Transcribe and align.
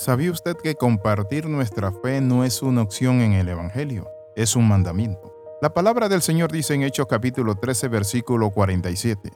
¿Sabía 0.00 0.30
usted 0.30 0.56
que 0.56 0.76
compartir 0.76 1.46
nuestra 1.46 1.92
fe 1.92 2.22
no 2.22 2.42
es 2.42 2.62
una 2.62 2.80
opción 2.80 3.20
en 3.20 3.34
el 3.34 3.50
Evangelio? 3.50 4.08
Es 4.34 4.56
un 4.56 4.66
mandamiento. 4.66 5.30
La 5.60 5.74
palabra 5.74 6.08
del 6.08 6.22
Señor 6.22 6.50
dice 6.50 6.72
en 6.72 6.84
Hechos 6.84 7.06
capítulo 7.06 7.56
13, 7.56 7.88
versículo 7.88 8.48
47. 8.48 9.30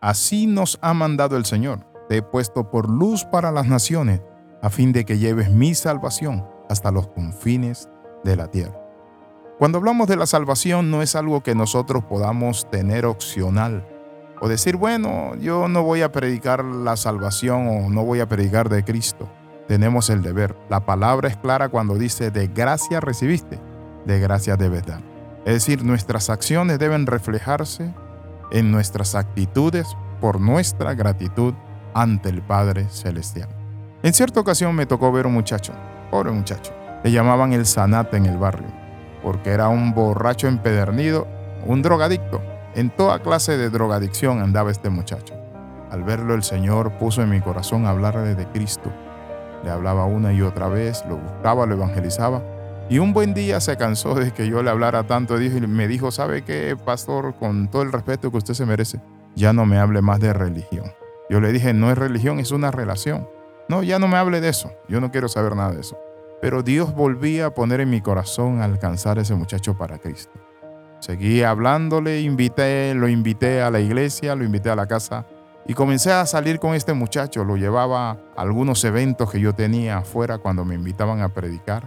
Así 0.00 0.46
nos 0.46 0.78
ha 0.80 0.94
mandado 0.94 1.36
el 1.36 1.44
Señor. 1.44 1.80
Te 2.08 2.16
he 2.16 2.22
puesto 2.22 2.70
por 2.70 2.88
luz 2.88 3.24
para 3.24 3.52
las 3.52 3.66
naciones, 3.66 4.22
a 4.62 4.70
fin 4.70 4.90
de 4.90 5.04
que 5.04 5.18
lleves 5.18 5.50
mi 5.50 5.74
salvación 5.74 6.48
hasta 6.70 6.90
los 6.90 7.08
confines 7.08 7.90
de 8.24 8.36
la 8.36 8.50
tierra. 8.50 8.80
Cuando 9.58 9.76
hablamos 9.76 10.08
de 10.08 10.16
la 10.16 10.24
salvación 10.24 10.90
no 10.90 11.02
es 11.02 11.14
algo 11.14 11.42
que 11.42 11.54
nosotros 11.54 12.06
podamos 12.06 12.70
tener 12.70 13.04
opcional 13.04 13.86
o 14.40 14.48
decir, 14.48 14.76
bueno, 14.76 15.34
yo 15.34 15.68
no 15.68 15.82
voy 15.82 16.00
a 16.00 16.10
predicar 16.10 16.64
la 16.64 16.96
salvación 16.96 17.68
o 17.68 17.90
no 17.90 18.02
voy 18.02 18.20
a 18.20 18.26
predicar 18.26 18.70
de 18.70 18.82
Cristo 18.82 19.28
tenemos 19.66 20.10
el 20.10 20.22
deber. 20.22 20.56
La 20.68 20.80
palabra 20.80 21.28
es 21.28 21.36
clara 21.36 21.68
cuando 21.68 21.96
dice, 21.96 22.30
de 22.30 22.48
gracia 22.48 23.00
recibiste, 23.00 23.60
de 24.04 24.20
gracia 24.20 24.56
debes 24.56 24.86
dar. 24.86 25.00
Es 25.44 25.54
decir, 25.54 25.84
nuestras 25.84 26.30
acciones 26.30 26.78
deben 26.78 27.06
reflejarse 27.06 27.94
en 28.50 28.70
nuestras 28.70 29.14
actitudes 29.14 29.86
por 30.20 30.40
nuestra 30.40 30.94
gratitud 30.94 31.54
ante 31.94 32.28
el 32.28 32.42
Padre 32.42 32.88
Celestial. 32.88 33.48
En 34.02 34.12
cierta 34.12 34.40
ocasión 34.40 34.74
me 34.74 34.86
tocó 34.86 35.10
ver 35.12 35.26
un 35.26 35.34
muchacho, 35.34 35.72
pobre 36.10 36.30
muchacho, 36.30 36.72
le 37.02 37.10
llamaban 37.10 37.52
el 37.52 37.66
sanate 37.66 38.16
en 38.16 38.26
el 38.26 38.38
barrio, 38.38 38.68
porque 39.22 39.50
era 39.50 39.68
un 39.68 39.94
borracho 39.94 40.48
empedernido, 40.48 41.26
un 41.64 41.82
drogadicto. 41.82 42.40
En 42.74 42.90
toda 42.90 43.20
clase 43.20 43.56
de 43.56 43.70
drogadicción 43.70 44.40
andaba 44.40 44.70
este 44.70 44.90
muchacho. 44.90 45.34
Al 45.90 46.04
verlo 46.04 46.34
el 46.34 46.42
Señor 46.42 46.98
puso 46.98 47.22
en 47.22 47.30
mi 47.30 47.40
corazón 47.40 47.86
hablarle 47.86 48.34
de 48.34 48.46
Cristo 48.48 48.92
le 49.64 49.70
hablaba 49.70 50.04
una 50.04 50.32
y 50.32 50.42
otra 50.42 50.68
vez, 50.68 51.04
lo 51.08 51.16
buscaba, 51.16 51.66
lo 51.66 51.74
evangelizaba. 51.74 52.42
Y 52.88 52.98
un 52.98 53.12
buen 53.12 53.34
día 53.34 53.60
se 53.60 53.76
cansó 53.76 54.14
de 54.14 54.30
que 54.30 54.48
yo 54.48 54.62
le 54.62 54.70
hablara 54.70 55.04
tanto 55.04 55.40
y 55.40 55.48
me 55.48 55.88
dijo, 55.88 56.10
¿sabe 56.10 56.42
qué, 56.42 56.76
pastor? 56.76 57.34
Con 57.34 57.68
todo 57.68 57.82
el 57.82 57.92
respeto 57.92 58.30
que 58.30 58.36
usted 58.36 58.54
se 58.54 58.64
merece, 58.64 59.00
ya 59.34 59.52
no 59.52 59.66
me 59.66 59.78
hable 59.78 60.02
más 60.02 60.20
de 60.20 60.32
religión. 60.32 60.92
Yo 61.28 61.40
le 61.40 61.52
dije, 61.52 61.74
no 61.74 61.90
es 61.90 61.98
religión, 61.98 62.38
es 62.38 62.52
una 62.52 62.70
relación. 62.70 63.28
No, 63.68 63.82
ya 63.82 63.98
no 63.98 64.06
me 64.06 64.16
hable 64.16 64.40
de 64.40 64.48
eso, 64.48 64.70
yo 64.88 65.00
no 65.00 65.10
quiero 65.10 65.28
saber 65.28 65.56
nada 65.56 65.72
de 65.72 65.80
eso. 65.80 65.98
Pero 66.40 66.62
Dios 66.62 66.94
volvía 66.94 67.46
a 67.46 67.54
poner 67.54 67.80
en 67.80 67.90
mi 67.90 68.00
corazón 68.00 68.62
alcanzar 68.62 69.18
a 69.18 69.22
ese 69.22 69.34
muchacho 69.34 69.76
para 69.76 69.98
Cristo. 69.98 70.38
Seguí 71.00 71.42
hablándole, 71.42 72.20
invité, 72.20 72.94
lo 72.94 73.08
invité 73.08 73.62
a 73.62 73.70
la 73.70 73.80
iglesia, 73.80 74.36
lo 74.36 74.44
invité 74.44 74.70
a 74.70 74.76
la 74.76 74.86
casa 74.86 75.26
y 75.68 75.74
comencé 75.74 76.12
a 76.12 76.26
salir 76.26 76.60
con 76.60 76.74
este 76.74 76.92
muchacho, 76.92 77.44
lo 77.44 77.56
llevaba 77.56 78.10
a 78.10 78.18
algunos 78.36 78.84
eventos 78.84 79.30
que 79.30 79.40
yo 79.40 79.52
tenía 79.52 79.98
afuera 79.98 80.38
cuando 80.38 80.64
me 80.64 80.76
invitaban 80.76 81.20
a 81.20 81.30
predicar. 81.30 81.84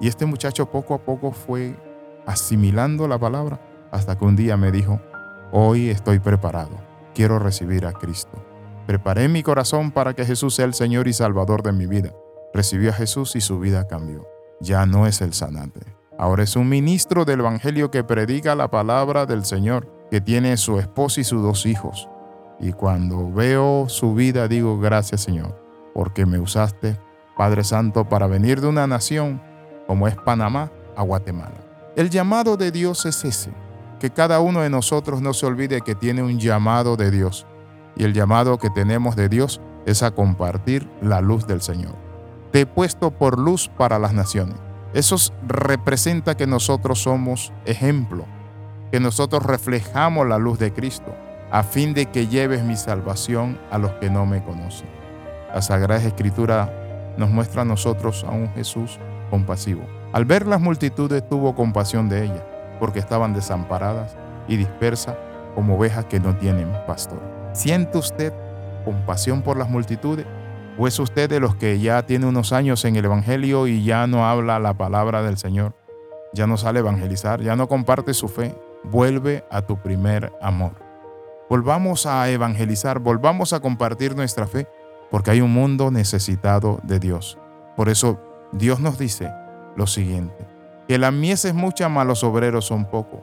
Y 0.00 0.08
este 0.08 0.26
muchacho 0.26 0.66
poco 0.66 0.94
a 0.94 0.98
poco 0.98 1.30
fue 1.30 1.76
asimilando 2.26 3.06
la 3.06 3.18
palabra 3.18 3.60
hasta 3.92 4.18
que 4.18 4.24
un 4.24 4.34
día 4.34 4.56
me 4.56 4.72
dijo, 4.72 5.00
hoy 5.52 5.90
estoy 5.90 6.18
preparado, 6.18 6.72
quiero 7.14 7.38
recibir 7.38 7.86
a 7.86 7.92
Cristo. 7.92 8.44
Preparé 8.86 9.28
mi 9.28 9.44
corazón 9.44 9.92
para 9.92 10.14
que 10.14 10.24
Jesús 10.26 10.56
sea 10.56 10.64
el 10.64 10.74
Señor 10.74 11.06
y 11.06 11.12
Salvador 11.12 11.62
de 11.62 11.72
mi 11.72 11.86
vida. 11.86 12.12
Recibió 12.52 12.90
a 12.90 12.94
Jesús 12.94 13.36
y 13.36 13.40
su 13.40 13.60
vida 13.60 13.86
cambió. 13.86 14.26
Ya 14.60 14.86
no 14.86 15.06
es 15.06 15.20
el 15.20 15.34
sanante. 15.34 15.80
Ahora 16.18 16.42
es 16.42 16.56
un 16.56 16.68
ministro 16.68 17.24
del 17.24 17.40
Evangelio 17.40 17.90
que 17.90 18.02
predica 18.04 18.56
la 18.56 18.70
palabra 18.70 19.24
del 19.24 19.44
Señor, 19.44 19.88
que 20.10 20.20
tiene 20.20 20.56
su 20.56 20.80
esposa 20.80 21.20
y 21.20 21.24
sus 21.24 21.42
dos 21.42 21.64
hijos. 21.64 22.09
Y 22.60 22.72
cuando 22.72 23.32
veo 23.32 23.88
su 23.88 24.14
vida 24.14 24.46
digo, 24.46 24.78
gracias 24.78 25.22
Señor, 25.22 25.58
porque 25.94 26.26
me 26.26 26.38
usaste, 26.38 27.00
Padre 27.36 27.64
Santo, 27.64 28.06
para 28.06 28.26
venir 28.26 28.60
de 28.60 28.68
una 28.68 28.86
nación 28.86 29.40
como 29.86 30.06
es 30.06 30.14
Panamá 30.16 30.70
a 30.94 31.02
Guatemala. 31.02 31.56
El 31.96 32.10
llamado 32.10 32.58
de 32.58 32.70
Dios 32.70 33.06
es 33.06 33.24
ese, 33.24 33.50
que 33.98 34.10
cada 34.10 34.40
uno 34.40 34.60
de 34.60 34.68
nosotros 34.68 35.22
no 35.22 35.32
se 35.32 35.46
olvide 35.46 35.80
que 35.80 35.94
tiene 35.94 36.22
un 36.22 36.38
llamado 36.38 36.96
de 36.96 37.10
Dios. 37.10 37.46
Y 37.96 38.04
el 38.04 38.12
llamado 38.12 38.58
que 38.58 38.70
tenemos 38.70 39.16
de 39.16 39.28
Dios 39.28 39.60
es 39.86 40.02
a 40.02 40.10
compartir 40.10 40.88
la 41.00 41.20
luz 41.22 41.46
del 41.46 41.62
Señor. 41.62 41.96
Te 42.52 42.60
he 42.60 42.66
puesto 42.66 43.10
por 43.10 43.38
luz 43.38 43.70
para 43.76 43.98
las 43.98 44.12
naciones. 44.12 44.56
Eso 44.92 45.16
representa 45.46 46.36
que 46.36 46.46
nosotros 46.46 47.02
somos 47.02 47.52
ejemplo, 47.64 48.26
que 48.92 49.00
nosotros 49.00 49.42
reflejamos 49.44 50.28
la 50.28 50.38
luz 50.38 50.58
de 50.58 50.72
Cristo 50.72 51.14
a 51.50 51.62
fin 51.62 51.94
de 51.94 52.06
que 52.06 52.28
lleves 52.28 52.62
mi 52.62 52.76
salvación 52.76 53.58
a 53.70 53.78
los 53.78 53.92
que 53.92 54.08
no 54.08 54.26
me 54.26 54.42
conocen. 54.42 54.88
La 55.52 55.62
Sagrada 55.62 56.02
Escritura 56.02 56.72
nos 57.16 57.30
muestra 57.30 57.62
a 57.62 57.64
nosotros 57.64 58.24
a 58.24 58.30
un 58.30 58.48
Jesús 58.50 58.98
compasivo. 59.30 59.82
Al 60.12 60.24
ver 60.24 60.46
las 60.46 60.60
multitudes 60.60 61.28
tuvo 61.28 61.54
compasión 61.54 62.08
de 62.08 62.24
ellas, 62.24 62.42
porque 62.78 63.00
estaban 63.00 63.34
desamparadas 63.34 64.16
y 64.48 64.56
dispersas 64.56 65.16
como 65.54 65.76
ovejas 65.76 66.04
que 66.04 66.20
no 66.20 66.36
tienen 66.36 66.72
pastor. 66.86 67.20
¿Siente 67.52 67.98
usted 67.98 68.32
compasión 68.84 69.42
por 69.42 69.56
las 69.56 69.68
multitudes? 69.68 70.26
¿O 70.78 70.86
es 70.86 70.98
usted 70.98 71.28
de 71.28 71.40
los 71.40 71.56
que 71.56 71.78
ya 71.80 72.06
tiene 72.06 72.26
unos 72.26 72.52
años 72.52 72.84
en 72.84 72.96
el 72.96 73.04
Evangelio 73.04 73.66
y 73.66 73.84
ya 73.84 74.06
no 74.06 74.26
habla 74.26 74.58
la 74.58 74.74
palabra 74.74 75.22
del 75.22 75.36
Señor? 75.36 75.74
Ya 76.32 76.46
no 76.46 76.56
sale 76.56 76.78
a 76.78 76.82
evangelizar, 76.82 77.40
ya 77.40 77.56
no 77.56 77.68
comparte 77.68 78.14
su 78.14 78.28
fe. 78.28 78.54
Vuelve 78.84 79.44
a 79.50 79.62
tu 79.62 79.76
primer 79.82 80.32
amor. 80.40 80.89
Volvamos 81.50 82.06
a 82.06 82.30
evangelizar, 82.30 83.00
volvamos 83.00 83.52
a 83.52 83.58
compartir 83.58 84.14
nuestra 84.14 84.46
fe, 84.46 84.68
porque 85.10 85.32
hay 85.32 85.40
un 85.40 85.52
mundo 85.52 85.90
necesitado 85.90 86.78
de 86.84 87.00
Dios. 87.00 87.38
Por 87.76 87.88
eso 87.88 88.20
Dios 88.52 88.78
nos 88.78 89.00
dice 89.00 89.32
lo 89.74 89.88
siguiente, 89.88 90.46
que 90.86 90.96
la 90.96 91.10
mies 91.10 91.44
es 91.44 91.52
mucha, 91.52 91.88
mas 91.88 92.06
los 92.06 92.22
obreros 92.22 92.66
son 92.66 92.84
pocos. 92.84 93.18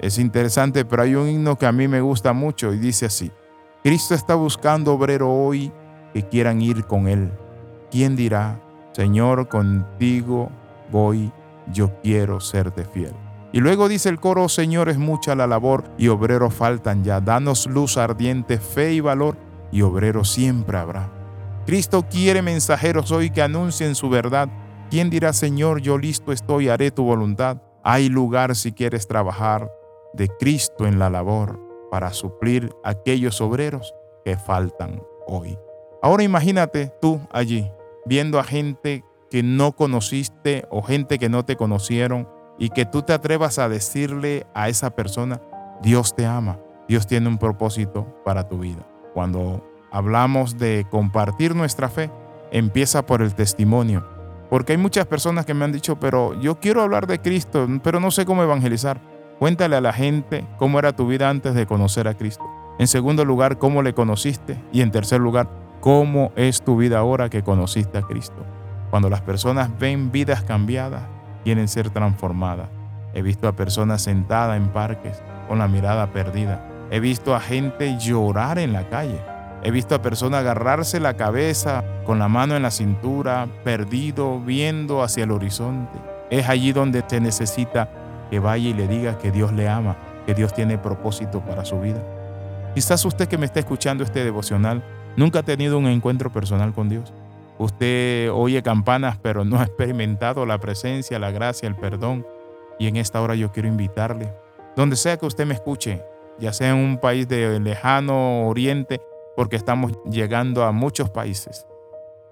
Es 0.00 0.18
interesante, 0.18 0.84
pero 0.84 1.02
hay 1.02 1.14
un 1.14 1.28
himno 1.28 1.56
que 1.56 1.66
a 1.66 1.70
mí 1.70 1.86
me 1.86 2.00
gusta 2.00 2.32
mucho 2.32 2.74
y 2.74 2.78
dice 2.78 3.06
así, 3.06 3.30
Cristo 3.84 4.14
está 4.16 4.34
buscando 4.34 4.94
obrero 4.94 5.30
hoy 5.30 5.72
que 6.12 6.26
quieran 6.26 6.60
ir 6.62 6.86
con 6.86 7.06
Él. 7.06 7.30
¿Quién 7.92 8.16
dirá, 8.16 8.60
Señor, 8.90 9.46
contigo 9.46 10.50
voy, 10.90 11.30
yo 11.72 11.92
quiero 12.02 12.40
serte 12.40 12.84
fiel? 12.84 13.14
Y 13.52 13.60
luego 13.60 13.88
dice 13.88 14.08
el 14.08 14.20
coro, 14.20 14.48
Señor, 14.48 14.88
es 14.88 14.98
mucha 14.98 15.34
la 15.34 15.46
labor 15.46 15.84
y 15.98 16.08
obreros 16.08 16.54
faltan 16.54 17.02
ya. 17.02 17.20
Danos 17.20 17.66
luz 17.66 17.96
ardiente, 17.96 18.58
fe 18.58 18.92
y 18.92 19.00
valor, 19.00 19.36
y 19.72 19.82
obreros 19.82 20.30
siempre 20.30 20.78
habrá. 20.78 21.10
Cristo 21.66 22.04
quiere 22.08 22.42
mensajeros 22.42 23.10
hoy 23.10 23.30
que 23.30 23.42
anuncien 23.42 23.94
su 23.94 24.08
verdad. 24.08 24.48
¿Quién 24.90 25.10
dirá, 25.10 25.32
Señor, 25.32 25.80
yo 25.80 25.98
listo 25.98 26.32
estoy, 26.32 26.68
haré 26.68 26.90
tu 26.90 27.04
voluntad? 27.04 27.58
Hay 27.82 28.08
lugar 28.08 28.54
si 28.56 28.72
quieres 28.72 29.06
trabajar 29.06 29.70
de 30.12 30.28
Cristo 30.28 30.86
en 30.86 30.98
la 30.98 31.10
labor 31.10 31.60
para 31.90 32.12
suplir 32.12 32.72
aquellos 32.84 33.40
obreros 33.40 33.94
que 34.24 34.36
faltan 34.36 35.02
hoy. 35.26 35.58
Ahora 36.02 36.22
imagínate 36.22 36.92
tú 37.00 37.20
allí, 37.32 37.70
viendo 38.06 38.38
a 38.38 38.44
gente 38.44 39.04
que 39.30 39.42
no 39.42 39.72
conociste 39.72 40.66
o 40.70 40.82
gente 40.82 41.18
que 41.18 41.28
no 41.28 41.44
te 41.44 41.56
conocieron 41.56 42.28
y 42.60 42.68
que 42.68 42.84
tú 42.84 43.02
te 43.02 43.12
atrevas 43.14 43.58
a 43.58 43.68
decirle 43.68 44.46
a 44.54 44.68
esa 44.68 44.90
persona, 44.90 45.40
Dios 45.82 46.14
te 46.14 46.26
ama, 46.26 46.58
Dios 46.86 47.06
tiene 47.06 47.26
un 47.26 47.38
propósito 47.38 48.06
para 48.24 48.46
tu 48.48 48.58
vida. 48.58 48.86
Cuando 49.14 49.66
hablamos 49.90 50.58
de 50.58 50.86
compartir 50.90 51.56
nuestra 51.56 51.88
fe, 51.88 52.10
empieza 52.52 53.06
por 53.06 53.22
el 53.22 53.34
testimonio. 53.34 54.06
Porque 54.50 54.72
hay 54.72 54.78
muchas 54.78 55.06
personas 55.06 55.46
que 55.46 55.54
me 55.54 55.64
han 55.64 55.72
dicho, 55.72 55.98
pero 55.98 56.38
yo 56.40 56.60
quiero 56.60 56.82
hablar 56.82 57.06
de 57.06 57.20
Cristo, 57.20 57.66
pero 57.82 57.98
no 57.98 58.10
sé 58.10 58.26
cómo 58.26 58.42
evangelizar. 58.42 59.00
Cuéntale 59.38 59.76
a 59.76 59.80
la 59.80 59.94
gente 59.94 60.46
cómo 60.58 60.78
era 60.78 60.92
tu 60.92 61.06
vida 61.06 61.30
antes 61.30 61.54
de 61.54 61.66
conocer 61.66 62.08
a 62.08 62.14
Cristo. 62.14 62.44
En 62.78 62.88
segundo 62.88 63.24
lugar, 63.24 63.58
cómo 63.58 63.82
le 63.82 63.94
conociste. 63.94 64.62
Y 64.70 64.82
en 64.82 64.90
tercer 64.90 65.20
lugar, 65.20 65.48
cómo 65.80 66.30
es 66.36 66.60
tu 66.62 66.76
vida 66.76 66.98
ahora 66.98 67.30
que 67.30 67.42
conociste 67.42 67.96
a 67.96 68.02
Cristo. 68.02 68.44
Cuando 68.90 69.08
las 69.08 69.22
personas 69.22 69.70
ven 69.78 70.10
vidas 70.12 70.42
cambiadas, 70.42 71.04
quieren 71.44 71.68
ser 71.68 71.90
transformadas. 71.90 72.68
He 73.14 73.22
visto 73.22 73.48
a 73.48 73.52
personas 73.52 74.02
sentadas 74.02 74.56
en 74.56 74.68
parques 74.68 75.22
con 75.48 75.58
la 75.58 75.68
mirada 75.68 76.12
perdida. 76.12 76.64
He 76.90 77.00
visto 77.00 77.34
a 77.34 77.40
gente 77.40 77.98
llorar 77.98 78.58
en 78.58 78.72
la 78.72 78.88
calle. 78.88 79.20
He 79.62 79.70
visto 79.70 79.94
a 79.94 80.02
personas 80.02 80.40
agarrarse 80.40 81.00
la 81.00 81.14
cabeza 81.14 81.84
con 82.06 82.18
la 82.18 82.28
mano 82.28 82.56
en 82.56 82.62
la 82.62 82.70
cintura, 82.70 83.46
perdido, 83.64 84.40
viendo 84.40 85.02
hacia 85.02 85.24
el 85.24 85.32
horizonte. 85.32 85.98
Es 86.30 86.48
allí 86.48 86.72
donde 86.72 87.04
se 87.06 87.20
necesita 87.20 87.88
que 88.30 88.38
vaya 88.38 88.68
y 88.68 88.74
le 88.74 88.88
diga 88.88 89.18
que 89.18 89.30
Dios 89.30 89.52
le 89.52 89.68
ama, 89.68 89.96
que 90.24 90.34
Dios 90.34 90.54
tiene 90.54 90.78
propósito 90.78 91.40
para 91.40 91.64
su 91.64 91.80
vida. 91.80 92.00
Quizás 92.74 93.04
usted 93.04 93.28
que 93.28 93.36
me 93.36 93.46
está 93.46 93.58
escuchando 93.58 94.04
este 94.04 94.24
devocional 94.24 94.82
nunca 95.16 95.40
ha 95.40 95.42
tenido 95.42 95.76
un 95.76 95.86
encuentro 95.86 96.30
personal 96.30 96.72
con 96.72 96.88
Dios. 96.88 97.12
Usted 97.60 98.30
oye 98.32 98.62
campanas, 98.62 99.18
pero 99.20 99.44
no 99.44 99.60
ha 99.60 99.64
experimentado 99.64 100.46
la 100.46 100.58
presencia, 100.58 101.18
la 101.18 101.30
gracia, 101.30 101.68
el 101.68 101.76
perdón. 101.76 102.26
Y 102.78 102.86
en 102.86 102.96
esta 102.96 103.20
hora 103.20 103.34
yo 103.34 103.52
quiero 103.52 103.68
invitarle, 103.68 104.34
donde 104.74 104.96
sea 104.96 105.18
que 105.18 105.26
usted 105.26 105.44
me 105.44 105.52
escuche, 105.52 106.02
ya 106.38 106.54
sea 106.54 106.70
en 106.70 106.76
un 106.76 106.96
país 106.96 107.28
de 107.28 107.60
lejano 107.60 108.48
oriente, 108.48 109.02
porque 109.36 109.56
estamos 109.56 109.92
llegando 110.10 110.64
a 110.64 110.72
muchos 110.72 111.10
países, 111.10 111.66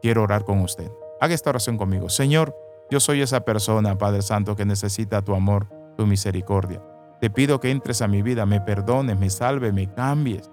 quiero 0.01 0.23
orar 0.23 0.45
con 0.45 0.61
usted. 0.61 0.91
Haga 1.21 1.35
esta 1.35 1.51
oración 1.51 1.77
conmigo. 1.77 2.09
Señor, 2.09 2.57
yo 2.91 2.99
soy 2.99 3.21
esa 3.21 3.41
persona, 3.41 3.99
Padre 3.99 4.23
Santo, 4.23 4.57
que 4.57 4.65
necesita 4.65 5.21
tu 5.21 5.35
amor, 5.35 5.67
tu 5.99 6.07
misericordia. 6.07 6.81
Te 7.21 7.29
pido 7.29 7.61
que 7.61 7.71
entres 7.71 8.01
a 8.01 8.09
mi 8.09 8.23
vida, 8.23 8.47
me 8.47 8.63
perdones, 8.63 9.19
me 9.19 9.29
salves, 9.29 9.75
me 9.75 9.93
cambies. 9.93 10.51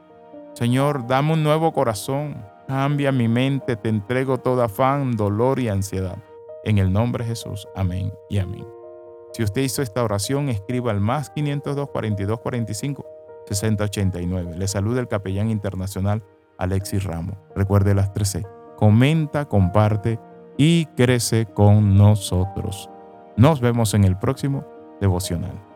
Señor, 0.52 1.08
dame 1.08 1.32
un 1.32 1.44
nuevo 1.44 1.72
corazón. 1.72 2.46
Cambia 2.68 3.12
mi 3.12 3.28
mente, 3.28 3.76
te 3.76 3.90
entrego 3.90 4.40
todo 4.40 4.64
afán, 4.64 5.16
dolor 5.16 5.60
y 5.60 5.70
ansiedad. 5.70 6.18
En 6.64 6.80
el 6.80 6.92
nombre 6.92 7.24
de 7.24 7.30
Jesús. 7.30 7.68
Amén 7.76 8.12
y 8.30 8.40
amén. 8.40 8.66
Si 9.34 9.44
usted 9.44 9.62
hizo 9.62 9.82
esta 9.82 10.04
oración, 10.04 10.50
escriba 10.50 10.92
al 10.92 11.00
más 11.00 11.30
502 11.30 11.90
42 11.90 12.40
45 12.40 13.06
6089. 13.48 14.58
Le 14.58 14.68
saluda 14.68 15.00
el 15.00 15.08
capellán 15.08 15.52
internacional 15.52 16.24
Alexis 16.58 17.04
Ramos. 17.04 17.38
Recuerde 17.56 17.94
las 17.94 18.14
13. 18.14 18.44
Comenta, 18.78 19.46
comparte 19.46 20.20
y 20.58 20.86
crece 20.98 21.46
con 21.46 21.96
nosotros. 21.98 22.90
Nos 23.38 23.60
vemos 23.62 23.94
en 23.94 24.06
el 24.06 24.18
próximo 24.18 24.66
devocional. 25.02 25.75